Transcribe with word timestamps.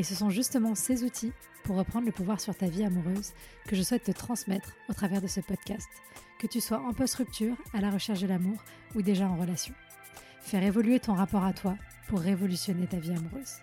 Et 0.00 0.02
ce 0.02 0.14
sont 0.14 0.30
justement 0.30 0.74
ces 0.74 1.04
outils 1.04 1.34
pour 1.62 1.76
reprendre 1.76 2.06
le 2.06 2.12
pouvoir 2.12 2.40
sur 2.40 2.56
ta 2.56 2.68
vie 2.68 2.84
amoureuse 2.84 3.34
que 3.66 3.76
je 3.76 3.82
souhaite 3.82 4.04
te 4.04 4.12
transmettre 4.12 4.72
au 4.88 4.94
travers 4.94 5.20
de 5.20 5.26
ce 5.26 5.40
podcast, 5.40 5.90
que 6.38 6.46
tu 6.46 6.58
sois 6.58 6.80
en 6.80 6.94
post-rupture, 6.94 7.54
à 7.74 7.82
la 7.82 7.90
recherche 7.90 8.22
de 8.22 8.26
l'amour 8.26 8.56
ou 8.94 9.02
déjà 9.02 9.28
en 9.28 9.36
relation. 9.36 9.74
Faire 10.40 10.62
évoluer 10.62 11.00
ton 11.00 11.12
rapport 11.12 11.44
à 11.44 11.52
toi 11.52 11.76
pour 12.08 12.20
révolutionner 12.20 12.86
ta 12.86 12.96
vie 12.96 13.10
amoureuse. 13.10 13.56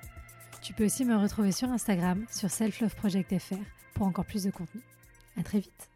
Tu 0.62 0.74
peux 0.74 0.86
aussi 0.86 1.06
me 1.06 1.18
retrouver 1.18 1.52
sur 1.52 1.72
Instagram, 1.72 2.24
sur 2.30 2.52
selfloveproject.fr 2.52 3.56
pour 3.96 4.06
encore 4.06 4.26
plus 4.26 4.44
de 4.44 4.52
contenu. 4.52 4.82
À 5.38 5.42
très 5.42 5.62
vite. 5.62 5.90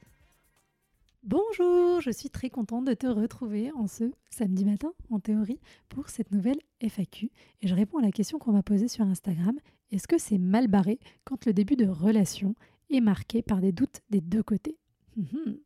Bonjour, 1.21 2.01
je 2.01 2.09
suis 2.09 2.31
très 2.31 2.49
contente 2.49 2.85
de 2.85 2.95
te 2.95 3.05
retrouver 3.05 3.71
en 3.73 3.85
ce 3.85 4.05
samedi 4.31 4.65
matin, 4.65 4.91
en 5.11 5.19
théorie, 5.19 5.59
pour 5.87 6.09
cette 6.09 6.31
nouvelle 6.31 6.57
FAQ. 6.79 7.29
Et 7.61 7.67
je 7.67 7.75
réponds 7.75 7.99
à 7.99 8.01
la 8.01 8.11
question 8.11 8.39
qu'on 8.39 8.53
m'a 8.53 8.63
posée 8.63 8.87
sur 8.87 9.05
Instagram 9.05 9.53
est-ce 9.91 10.07
que 10.07 10.17
c'est 10.17 10.37
mal 10.37 10.67
barré 10.67 10.99
quand 11.23 11.45
le 11.45 11.53
début 11.53 11.75
de 11.75 11.87
relation 11.87 12.55
est 12.89 13.01
marqué 13.01 13.41
par 13.41 13.61
des 13.61 13.71
doutes 13.71 14.01
des 14.09 14.21
deux 14.21 14.43
côtés? 14.43 14.77
Mhm. 15.17 15.57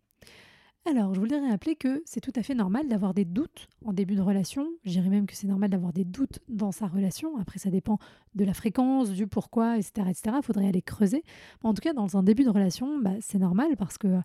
Alors, 0.87 1.15
je 1.15 1.19
voudrais 1.19 1.39
rappeler 1.49 1.75
que 1.75 2.03
c'est 2.05 2.21
tout 2.21 2.31
à 2.35 2.43
fait 2.43 2.53
normal 2.53 2.87
d'avoir 2.87 3.15
des 3.15 3.25
doutes 3.25 3.67
en 3.83 3.91
début 3.91 4.13
de 4.13 4.21
relation. 4.21 4.67
Je 4.83 4.91
dirais 4.91 5.09
même 5.09 5.25
que 5.25 5.33
c'est 5.33 5.47
normal 5.47 5.71
d'avoir 5.71 5.93
des 5.93 6.03
doutes 6.03 6.39
dans 6.47 6.71
sa 6.71 6.85
relation. 6.85 7.37
Après, 7.37 7.57
ça 7.57 7.71
dépend 7.71 7.97
de 8.35 8.45
la 8.45 8.53
fréquence, 8.53 9.09
du 9.09 9.25
pourquoi, 9.25 9.79
etc. 9.79 10.11
Il 10.27 10.43
faudrait 10.43 10.67
aller 10.67 10.83
creuser. 10.83 11.23
en 11.63 11.73
tout 11.73 11.81
cas, 11.81 11.93
dans 11.93 12.17
un 12.17 12.23
début 12.23 12.43
de 12.43 12.49
relation, 12.49 12.99
bah, 12.99 13.15
c'est 13.19 13.39
normal 13.39 13.75
parce 13.77 13.97
que 13.97 14.19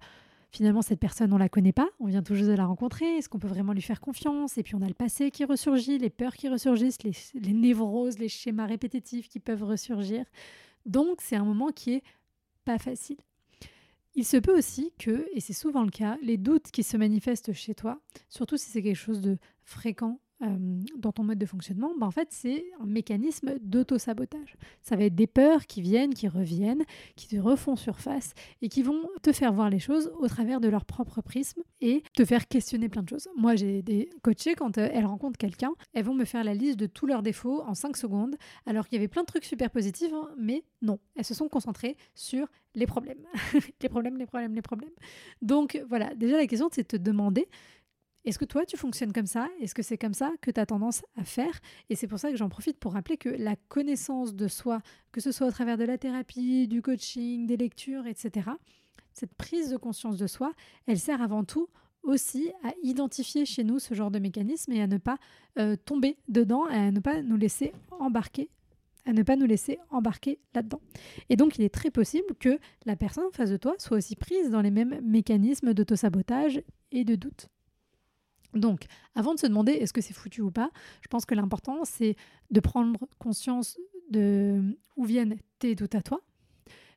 finalement, 0.51 0.83
cette 0.83 1.01
personne, 1.01 1.33
on 1.33 1.39
la 1.39 1.48
connaît 1.48 1.73
pas, 1.73 1.89
on 2.01 2.06
vient 2.06 2.23
tout 2.23 2.34
juste 2.34 2.48
de 2.48 2.55
la 2.55 2.67
rencontrer, 2.67 3.06
est-ce 3.17 3.29
qu'on 3.29 3.39
peut 3.39 3.48
vraiment 3.48 3.73
lui 3.73 3.83
faire 3.83 4.01
confiance? 4.01 4.59
Et 4.59 4.62
puis 4.62 4.75
on 4.75 4.83
a 4.83 4.89
le 4.89 4.95
passé 4.95 5.31
qui 5.31 5.45
ressurgit, 5.45 5.98
les 5.98 6.11
peurs 6.11 6.34
qui 6.34 6.48
ressurgissent, 6.48 6.98
les, 7.03 7.53
névroses, 7.53 8.19
les 8.19 8.29
schémas 8.29 8.67
répétitifs 8.67 9.28
qui 9.28 9.41
peuvent 9.41 9.62
ressurgir. 9.62 10.25
Donc 10.87 11.21
c'est 11.21 11.37
un 11.37 11.45
moment 11.45 11.71
qui 11.71 11.95
est 11.95 12.03
pas 12.65 12.78
facile. 12.78 13.19
Il 14.17 14.25
se 14.25 14.37
peut 14.37 14.56
aussi 14.56 14.93
que, 14.98 15.28
et 15.33 15.41
c'est 15.41 15.53
souvent 15.53 15.84
le 15.84 15.91
cas, 15.91 16.17
les 16.23 16.37
doutes 16.37 16.71
qui 16.73 16.83
se 16.83 16.97
manifestent 16.97 17.53
chez 17.53 17.75
toi, 17.75 18.01
surtout 18.28 18.56
si 18.56 18.69
c'est 18.71 18.83
quelque 18.83 18.97
chose 18.97 19.21
de 19.21 19.39
fréquent 19.62 20.19
euh, 20.42 20.80
dans 20.96 21.12
ton 21.12 21.22
mode 21.22 21.38
de 21.38 21.46
fonctionnement, 21.46 21.92
bah 21.98 22.06
en 22.06 22.10
fait, 22.10 22.28
c'est 22.30 22.64
un 22.80 22.86
mécanisme 22.86 23.58
d'auto-sabotage. 23.60 24.56
Ça 24.82 24.97
va 24.97 25.05
être 25.05 25.14
des 25.14 25.27
peurs 25.27 25.66
qui 25.66 25.82
viennent, 25.82 26.14
qui 26.14 26.28
reviennent, 26.28 26.84
qui 27.14 27.28
te 27.28 27.36
refont 27.36 27.77
surface 27.77 28.32
et 28.62 28.69
qui 28.69 28.82
vont 28.82 29.02
te 29.22 29.32
faire 29.32 29.52
voir 29.52 29.69
les 29.69 29.78
choses 29.78 30.10
au 30.19 30.28
travers 30.28 30.60
de 30.60 30.69
leur 30.69 30.84
propre 30.86 31.20
prisme 31.20 31.62
et 31.80 32.02
te 32.16 32.24
faire 32.24 32.48
questionner 32.48 32.88
plein 32.88 33.02
de 33.02 33.08
choses. 33.08 33.28
Moi, 33.36 33.55
j'ai 33.55 33.82
des 33.82 34.08
coachés, 34.22 34.55
quand 34.55 34.78
euh, 34.78 34.88
elles 34.92 35.06
rencontrent 35.06 35.38
quelqu'un, 35.38 35.72
elles 35.92 36.05
vont 36.05 36.14
me 36.14 36.24
faire 36.24 36.42
la 36.42 36.54
liste 36.54 36.78
de 36.78 36.86
tous 36.86 37.06
leurs 37.06 37.22
défauts 37.22 37.62
en 37.62 37.75
5 37.75 37.97
secondes, 37.97 38.36
alors 38.64 38.88
qu'il 38.88 38.97
y 38.97 38.98
avait 38.98 39.08
plein 39.08 39.22
de 39.22 39.27
trucs 39.27 39.44
super 39.44 39.70
positifs, 39.70 40.12
hein, 40.12 40.28
mais 40.38 40.64
non, 40.80 40.98
elles 41.16 41.25
se 41.25 41.34
sont 41.34 41.48
concentrées 41.48 41.97
sur 42.14 42.47
les 42.75 42.86
problèmes. 42.86 43.27
les 43.82 43.88
problèmes, 43.88 44.16
les 44.16 44.27
problèmes, 44.27 44.54
les 44.54 44.62
problèmes. 44.62 44.91
Donc 45.42 45.82
voilà, 45.88 46.14
déjà 46.14 46.36
la 46.36 46.47
question, 46.47 46.69
c'est 46.72 46.82
de 46.82 46.98
te 46.98 47.02
demander 47.02 47.48
est-ce 48.24 48.38
que 48.38 48.44
toi, 48.44 48.66
tu 48.66 48.76
fonctionnes 48.76 49.12
comme 49.12 49.26
ça? 49.26 49.48
Est-ce 49.60 49.74
que 49.74 49.82
c'est 49.82 49.96
comme 49.96 50.14
ça 50.14 50.32
que 50.42 50.50
tu 50.50 50.60
as 50.60 50.66
tendance 50.66 51.03
à 51.16 51.25
faire? 51.25 51.58
Et 51.88 51.97
c'est 51.97 52.06
pour 52.06 52.19
ça 52.19 52.31
que 52.31 52.36
j'en 52.36 52.48
profite 52.48 52.78
pour 52.78 52.92
rappeler 52.92 53.16
que 53.16 53.31
la 53.31 53.56
connaissance 53.69 54.34
de 54.34 54.47
soi, 54.47 54.82
que 55.12 55.20
ce 55.20 55.32
soit 55.32 55.47
au 55.47 55.50
travers 55.50 55.78
de 55.78 55.84
la 55.84 55.97
thérapie, 55.97 56.69
du 56.69 56.82
coaching, 56.82 57.47
des 57.47 57.56
lectures, 57.56 58.06
etc., 58.06 58.50
cette 59.12 59.34
prise 59.34 59.70
de 59.70 59.76
conscience 59.76 60.19
de 60.19 60.26
soi, 60.26 60.53
elle 60.86 60.98
sert 60.98 61.20
avant 61.20 61.44
tout 61.44 61.69
aussi 62.03 62.50
à 62.62 62.72
identifier 62.82 63.44
chez 63.44 63.64
nous 63.64 63.78
ce 63.78 63.94
genre 63.94 64.10
de 64.10 64.19
mécanisme 64.19 64.72
et 64.72 64.80
à 64.80 64.86
ne 64.86 64.98
pas 64.98 65.19
euh, 65.59 65.76
tomber 65.76 66.16
dedans, 66.28 66.64
à 66.64 66.91
ne 66.91 67.00
pas 67.00 67.22
nous 67.22 67.36
laisser 67.36 67.72
embarquer 67.91 68.50
à 69.06 69.12
ne 69.14 69.22
pas 69.22 69.34
nous 69.34 69.47
laisser 69.47 69.78
embarquer 69.91 70.38
là-dedans. 70.54 70.80
Et 71.30 71.36
donc, 71.36 71.59
il 71.59 71.64
est 71.64 71.75
très 71.75 71.91
possible 71.91 72.34
que 72.38 72.59
la 72.84 72.97
personne 72.97 73.25
en 73.25 73.30
face 73.30 73.50
de 73.50 73.56
toi 73.56 73.75
soit 73.78 73.97
aussi 73.97 74.14
prise 74.14 74.50
dans 74.50 74.60
les 74.60 74.70
mêmes 74.70 75.00
mécanismes 75.03 75.72
d'autosabotage 75.72 76.62
et 76.92 77.04
de 77.04 77.14
doute. 77.14 77.48
Donc, 78.55 78.87
avant 79.15 79.34
de 79.34 79.38
se 79.38 79.47
demander 79.47 79.72
est-ce 79.72 79.93
que 79.93 80.00
c'est 80.00 80.15
foutu 80.15 80.41
ou 80.41 80.50
pas, 80.50 80.71
je 81.03 81.09
pense 81.09 81.25
que 81.25 81.34
l'important, 81.34 81.84
c'est 81.84 82.16
de 82.50 82.61
prendre 82.61 82.99
conscience 83.19 83.78
de 84.11 84.77
où 84.97 85.05
viennent 85.05 85.37
tes 85.59 85.75
doutes 85.75 85.94
à 85.94 86.03
toi, 86.03 86.21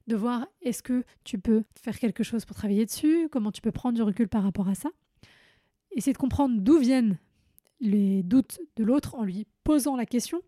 de 0.08 0.16
voir 0.16 0.48
est-ce 0.62 0.82
que 0.82 1.04
tu 1.24 1.38
peux 1.38 1.64
faire 1.76 1.98
quelque 2.00 2.24
chose 2.24 2.46
pour 2.46 2.56
travailler 2.56 2.86
dessus, 2.86 3.30
comment 3.32 3.52
tu 3.52 3.62
peux 3.62 3.72
prendre 3.72 3.96
du 3.96 4.02
recul 4.02 4.28
par 4.28 4.44
rapport 4.44 4.68
à 4.68 4.76
ça. 4.76 4.90
Essayer 5.92 6.14
de 6.14 6.18
comprendre 6.18 6.60
d'où 6.60 6.80
viennent 6.80 7.18
les 7.80 8.24
doutes 8.24 8.60
de 8.76 8.84
l'autre 8.84 9.16
en 9.16 9.24
lui 9.24 9.46
posant 9.64 9.96
la 9.96 10.06
question, 10.06 10.42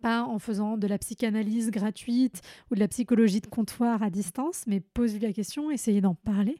pas 0.00 0.24
en 0.24 0.38
faisant 0.38 0.78
de 0.78 0.86
la 0.86 0.98
psychanalyse 0.98 1.70
gratuite 1.70 2.40
ou 2.70 2.74
de 2.74 2.80
la 2.80 2.88
psychologie 2.88 3.40
de 3.40 3.46
comptoir 3.46 4.02
à 4.02 4.10
distance, 4.10 4.64
mais 4.66 4.80
pose-lui 4.80 5.20
la 5.20 5.32
question, 5.32 5.70
essayer 5.70 6.00
d'en 6.00 6.14
parler 6.14 6.56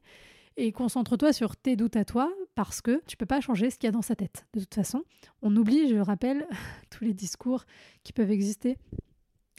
et 0.57 0.73
concentre-toi 0.73 1.33
sur 1.33 1.57
tes 1.57 1.77
doutes 1.77 1.97
à 1.97 2.05
toi 2.05 2.31
parce 2.55 2.81
que 2.81 3.03
tu 3.07 3.17
peux 3.17 3.27
pas 3.27 3.41
changer 3.41 3.71
ce 3.71 3.79
qu'il 3.79 3.87
y 3.87 3.89
a 3.89 3.93
dans 3.93 4.03
sa 4.03 4.17
tête. 4.17 4.47
De 4.55 4.61
toute 4.61 4.75
façon, 4.75 5.03
on 5.41 5.55
oublie, 5.57 5.89
je 5.89 5.97
rappelle, 5.97 6.47
tous 6.91 7.05
les 7.05 7.15
discours 7.15 7.65
qui 8.03 8.13
peuvent 8.13 8.31
exister 8.31 8.77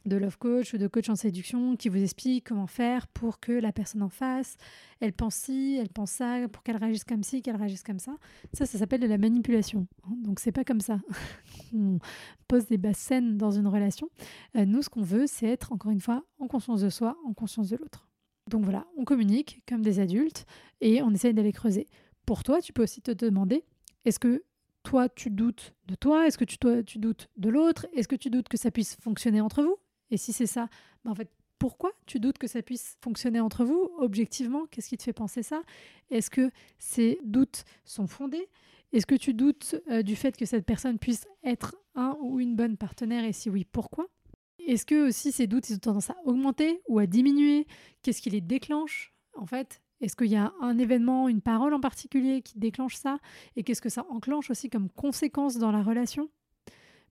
de 0.05 0.17
love 0.17 0.37
coach 0.37 0.73
ou 0.73 0.77
de 0.77 0.87
coach 0.87 1.09
en 1.09 1.15
séduction 1.15 1.75
qui 1.75 1.89
vous 1.89 2.01
expliquent 2.01 2.47
comment 2.47 2.67
faire 2.67 3.07
pour 3.07 3.39
que 3.39 3.51
la 3.51 3.71
personne 3.71 4.01
en 4.01 4.09
face, 4.09 4.57
elle 4.99 5.13
pense 5.13 5.35
ci, 5.35 5.77
elle 5.79 5.89
pense 5.89 6.11
ça, 6.11 6.47
pour 6.49 6.63
qu'elle 6.63 6.77
réagisse 6.77 7.03
comme 7.03 7.23
ci, 7.23 7.41
qu'elle 7.41 7.55
réagisse 7.55 7.83
comme 7.83 7.99
ça. 7.99 8.15
Ça, 8.53 8.65
ça 8.65 8.77
s'appelle 8.77 8.99
de 8.99 9.07
la 9.07 9.17
manipulation. 9.17 9.87
Hein. 10.03 10.15
Donc 10.23 10.39
c'est 10.39 10.51
pas 10.51 10.63
comme 10.63 10.81
ça. 10.81 10.99
on 11.73 11.99
pose 12.47 12.67
des 12.67 12.77
basses 12.77 12.97
scènes 12.97 13.37
dans 13.37 13.51
une 13.51 13.67
relation. 13.67 14.09
Euh, 14.57 14.65
nous, 14.65 14.81
ce 14.81 14.89
qu'on 14.89 15.03
veut, 15.03 15.25
c'est 15.27 15.47
être 15.47 15.71
encore 15.71 15.91
une 15.91 16.01
fois 16.01 16.23
en 16.37 16.47
conscience 16.47 16.81
de 16.81 16.89
soi, 16.89 17.17
en 17.25 17.33
conscience 17.33 17.69
de 17.69 17.77
l'autre. 17.77 18.09
Donc 18.49 18.63
voilà, 18.65 18.85
on 18.97 19.05
communique 19.05 19.63
comme 19.67 19.81
des 19.81 19.99
adultes 20.01 20.45
et 20.81 21.01
on 21.01 21.11
essaye 21.11 21.33
d'aller 21.33 21.53
creuser. 21.53 21.87
Pour 22.25 22.44
toi, 22.44 22.61
tu 22.61 22.73
peux 22.73 22.84
aussi 22.84 23.01
te 23.01 23.11
demander, 23.11 23.63
est-ce 24.06 24.19
que 24.19 24.44
toi, 24.84 25.09
tu 25.09 25.29
doutes 25.29 25.73
de 25.88 25.95
toi? 25.95 26.28
Est-ce 26.28 26.38
que 26.38 26.45
tu, 26.45 26.57
toi, 26.57 26.84
tu 26.84 27.00
doutes 27.00 27.29
de 27.38 27.50
l'autre? 27.50 27.88
Est-ce 27.94 28.07
que 28.07 28.16
tu 28.16 28.29
doutes 28.29 28.50
que 28.50 28.57
ça 28.57 28.72
puisse 28.72 28.95
fonctionner 28.95 29.41
entre 29.41 29.63
vous? 29.63 29.78
Et 30.11 30.17
si 30.17 30.34
c'est 30.34 30.45
ça, 30.45 30.69
ben 31.06 31.13
pourquoi 31.57 31.94
tu 32.06 32.19
doutes 32.19 32.38
que 32.38 32.47
ça 32.47 32.61
puisse 32.61 32.97
fonctionner 33.01 33.39
entre 33.39 33.63
vous? 33.63 33.89
Objectivement, 33.97 34.66
qu'est-ce 34.69 34.89
qui 34.89 34.97
te 34.97 35.03
fait 35.03 35.13
penser 35.13 35.44
ça? 35.44 35.61
Est-ce 36.09 36.29
que 36.29 36.51
ces 36.78 37.19
doutes 37.23 37.63
sont 37.85 38.07
fondés? 38.07 38.50
Est-ce 38.91 39.05
que 39.05 39.16
tu 39.16 39.34
doutes 39.34 39.75
euh, 39.90 40.03
du 40.03 40.16
fait 40.16 40.35
que 40.35 40.45
cette 40.45 40.66
personne 40.66 41.00
puisse 41.00 41.25
être 41.44 41.75
un 41.95 42.17
ou 42.22 42.40
une 42.40 42.55
bonne 42.55 42.75
partenaire? 42.75 43.23
Et 43.23 43.31
si 43.31 43.50
oui, 43.50 43.66
pourquoi? 43.66 44.07
Est-ce 44.59 44.85
que 44.85 45.07
aussi 45.07 45.31
ces 45.31 45.47
doutes, 45.47 45.69
ils 45.69 45.75
ont 45.75 45.79
tendance 45.79 46.09
à 46.09 46.17
augmenter 46.25 46.81
ou 46.88 47.00
à 47.00 47.05
diminuer? 47.05 47.66
Qu'est-ce 48.01 48.22
qui 48.22 48.29
les 48.29 48.41
déclenche 48.41 49.13
En 49.35 49.45
fait, 49.45 49.81
est-ce 50.03 50.18
qu'il 50.18 50.28
y 50.28 50.36
a 50.36 50.52
un 50.59 50.78
événement, 50.78 51.30
une 51.30 51.40
parole 51.40 51.74
en 51.74 51.80
particulier 51.80 52.41
qui 52.41 52.59
déclenche 52.59 52.96
ça? 52.96 53.19
Et 53.56 53.64
qu'est-ce 53.64 53.81
que 53.81 53.88
ça 53.88 54.06
enclenche 54.09 54.50
aussi 54.50 54.69
comme 54.69 54.90
conséquence 54.90 55.58
dans 55.58 55.72
la 55.72 55.81
relation? 55.81 56.30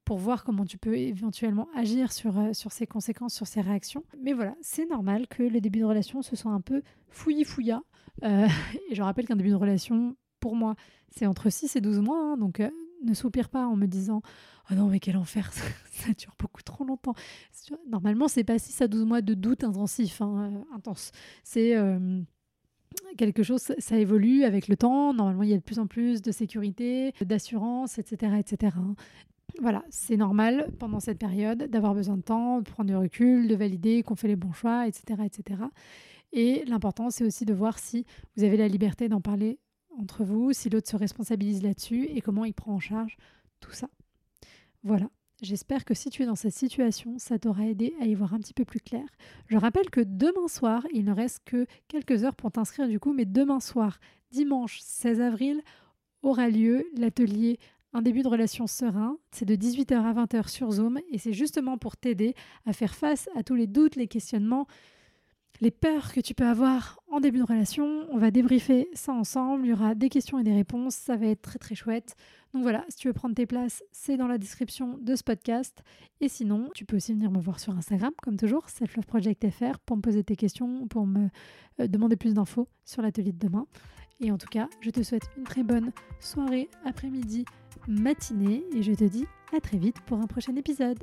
Pour 0.04 0.18
voir 0.18 0.44
comment 0.44 0.66
tu 0.66 0.76
peux 0.76 0.94
éventuellement 0.94 1.68
agir 1.74 2.12
sur, 2.12 2.38
euh, 2.38 2.52
sur 2.52 2.70
ces 2.70 2.86
conséquences, 2.86 3.32
sur 3.32 3.46
ces 3.46 3.62
réactions. 3.62 4.04
Mais 4.20 4.34
voilà, 4.34 4.54
c'est 4.60 4.84
normal 4.84 5.26
que 5.26 5.42
le 5.42 5.62
début 5.62 5.78
de 5.78 5.86
relation 5.86 6.20
se 6.20 6.36
soit 6.36 6.50
un 6.50 6.60
peu 6.60 6.82
fouillis-fouilla. 7.08 7.82
Euh, 8.24 8.46
et 8.90 8.94
je 8.94 9.02
rappelle 9.02 9.26
qu'un 9.26 9.36
début 9.36 9.50
de 9.50 9.54
relation, 9.54 10.14
pour 10.38 10.54
moi, 10.54 10.74
c'est 11.08 11.24
entre 11.24 11.48
6 11.48 11.76
et 11.76 11.80
12 11.80 12.00
mois. 12.00 12.20
Hein, 12.20 12.36
donc 12.36 12.60
euh, 12.60 12.68
ne 13.04 13.14
soupire 13.14 13.48
pas 13.48 13.64
en 13.64 13.76
me 13.76 13.86
disant 13.86 14.20
Oh 14.70 14.74
non, 14.74 14.88
mais 14.88 15.00
quel 15.00 15.16
enfer, 15.16 15.50
ça, 15.92 16.12
dure 16.12 16.34
beaucoup 16.38 16.62
trop 16.62 16.84
longtemps. 16.84 17.14
Normalement, 17.88 18.28
c'est 18.28 18.44
pas 18.44 18.58
6 18.58 18.82
à 18.82 18.88
12 18.88 19.06
mois 19.06 19.22
de 19.22 19.32
doute 19.32 19.64
intensif, 19.64 20.20
hein, 20.20 20.62
intense. 20.74 21.10
C'est 21.42 21.74
quelque 23.16 23.42
chose, 23.42 23.72
ça 23.78 23.98
évolue 23.98 24.44
avec 24.44 24.68
le 24.68 24.76
temps. 24.76 25.14
Normalement, 25.14 25.42
il 25.42 25.50
y 25.50 25.54
a 25.54 25.58
de 25.58 25.62
plus 25.62 25.78
en 25.78 25.86
plus 25.86 26.22
de 26.22 26.32
sécurité, 26.32 27.12
d'assurance, 27.20 27.98
etc. 27.98 28.34
etc. 28.38 28.76
Voilà, 29.60 29.84
c'est 29.90 30.16
normal 30.16 30.70
pendant 30.78 31.00
cette 31.00 31.18
période 31.18 31.64
d'avoir 31.68 31.94
besoin 31.94 32.16
de 32.16 32.22
temps, 32.22 32.60
de 32.60 32.70
prendre 32.70 32.88
du 32.88 32.96
recul, 32.96 33.48
de 33.48 33.54
valider 33.54 34.02
qu'on 34.02 34.16
fait 34.16 34.28
les 34.28 34.36
bons 34.36 34.52
choix, 34.52 34.86
etc. 34.86 35.22
etc. 35.24 35.62
Et 36.32 36.64
l'important, 36.66 37.10
c'est 37.10 37.24
aussi 37.24 37.44
de 37.44 37.52
voir 37.52 37.78
si 37.78 38.06
vous 38.36 38.44
avez 38.44 38.56
la 38.56 38.68
liberté 38.68 39.08
d'en 39.08 39.20
parler 39.20 39.58
entre 39.98 40.24
vous, 40.24 40.52
si 40.52 40.70
l'autre 40.70 40.88
se 40.88 40.96
responsabilise 40.96 41.62
là-dessus 41.62 42.06
et 42.06 42.22
comment 42.22 42.46
il 42.46 42.54
prend 42.54 42.72
en 42.72 42.80
charge 42.80 43.16
tout 43.60 43.72
ça. 43.72 43.88
Voilà. 44.82 45.08
J'espère 45.42 45.84
que 45.84 45.92
si 45.92 46.08
tu 46.08 46.22
es 46.22 46.26
dans 46.26 46.36
cette 46.36 46.54
situation, 46.54 47.18
ça 47.18 47.36
t'aura 47.36 47.66
aidé 47.66 47.96
à 48.00 48.04
y 48.04 48.14
voir 48.14 48.32
un 48.32 48.38
petit 48.38 48.54
peu 48.54 48.64
plus 48.64 48.78
clair. 48.78 49.04
Je 49.48 49.56
rappelle 49.56 49.90
que 49.90 50.00
demain 50.00 50.46
soir, 50.46 50.86
il 50.92 51.04
ne 51.04 51.12
reste 51.12 51.40
que 51.44 51.66
quelques 51.88 52.22
heures 52.22 52.36
pour 52.36 52.52
t'inscrire 52.52 52.86
du 52.86 53.00
coup, 53.00 53.12
mais 53.12 53.24
demain 53.24 53.58
soir, 53.58 53.98
dimanche 54.30 54.78
16 54.80 55.20
avril, 55.20 55.60
aura 56.22 56.48
lieu 56.48 56.86
l'atelier 56.96 57.58
un 57.92 58.02
début 58.02 58.22
de 58.22 58.28
relation 58.28 58.68
serein. 58.68 59.18
C'est 59.32 59.44
de 59.44 59.56
18h 59.56 59.94
à 59.94 60.12
20h 60.12 60.48
sur 60.48 60.70
Zoom 60.70 61.00
et 61.10 61.18
c'est 61.18 61.32
justement 61.32 61.76
pour 61.76 61.96
t'aider 61.96 62.36
à 62.64 62.72
faire 62.72 62.94
face 62.94 63.28
à 63.34 63.42
tous 63.42 63.56
les 63.56 63.66
doutes, 63.66 63.96
les 63.96 64.06
questionnements, 64.06 64.68
les 65.60 65.70
peurs 65.70 66.12
que 66.12 66.20
tu 66.20 66.34
peux 66.34 66.46
avoir 66.46 67.00
en 67.10 67.20
début 67.20 67.38
de 67.38 67.44
relation. 67.44 68.06
On 68.10 68.18
va 68.18 68.30
débriefer 68.30 68.88
ça 68.94 69.12
ensemble. 69.12 69.66
Il 69.66 69.70
y 69.70 69.72
aura 69.72 69.94
des 69.94 70.08
questions 70.08 70.38
et 70.38 70.42
des 70.42 70.54
réponses. 70.54 70.94
Ça 70.94 71.16
va 71.16 71.26
être 71.26 71.42
très 71.42 71.58
très 71.58 71.74
chouette. 71.74 72.16
Donc 72.52 72.62
voilà, 72.62 72.84
si 72.88 72.96
tu 72.96 73.08
veux 73.08 73.14
prendre 73.14 73.34
tes 73.34 73.46
places, 73.46 73.82
c'est 73.92 74.16
dans 74.16 74.26
la 74.26 74.38
description 74.38 74.98
de 75.00 75.16
ce 75.16 75.22
podcast. 75.22 75.82
Et 76.20 76.28
sinon, 76.28 76.68
tu 76.74 76.84
peux 76.84 76.96
aussi 76.96 77.12
venir 77.12 77.30
me 77.30 77.40
voir 77.40 77.60
sur 77.60 77.74
Instagram, 77.74 78.12
comme 78.22 78.36
toujours, 78.36 78.68
selfloveproject.fr, 78.68 79.78
pour 79.86 79.96
me 79.96 80.02
poser 80.02 80.22
tes 80.22 80.36
questions, 80.36 80.86
pour 80.88 81.06
me 81.06 81.28
euh, 81.80 81.86
demander 81.86 82.16
plus 82.16 82.34
d'infos 82.34 82.68
sur 82.84 83.00
l'atelier 83.00 83.32
de 83.32 83.38
demain. 83.38 83.66
Et 84.20 84.30
en 84.30 84.38
tout 84.38 84.48
cas, 84.48 84.68
je 84.80 84.90
te 84.90 85.02
souhaite 85.02 85.28
une 85.36 85.44
très 85.44 85.62
bonne 85.62 85.92
soirée, 86.20 86.68
après-midi, 86.84 87.44
matinée, 87.88 88.64
et 88.74 88.82
je 88.82 88.92
te 88.92 89.04
dis 89.04 89.26
à 89.56 89.60
très 89.60 89.78
vite 89.78 90.00
pour 90.02 90.18
un 90.18 90.26
prochain 90.26 90.54
épisode. 90.56 91.02